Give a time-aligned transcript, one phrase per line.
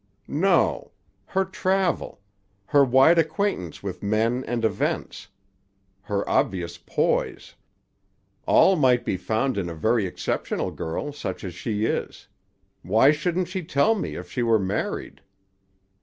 [0.27, 0.93] "No.
[1.27, 2.21] Her travel.
[2.65, 5.27] Her wide acquaintance with men and events.
[6.01, 7.53] Her obvious poise."
[8.47, 12.27] "All might be found in a very exceptional girl, such as she is.
[12.81, 15.21] Why shouldn't she tell me, if she were married?"